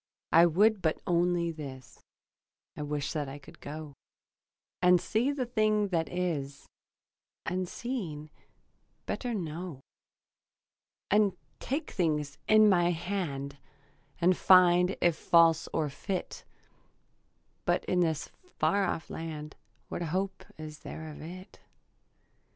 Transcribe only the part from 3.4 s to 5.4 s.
go And see